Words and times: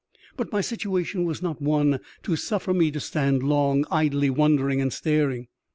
But 0.35 0.51
my 0.51 0.61
situation 0.61 1.25
was 1.25 1.43
not 1.43 1.61
one, 1.61 1.99
to 2.23 2.35
suffer 2.35 2.73
me 2.73 2.89
to 2.89 2.99
stand 2.99 3.43
long, 3.43 3.85
idly 3.91 4.31
wondering 4.31 4.81
and 4.81 4.91
staring. 4.91 5.47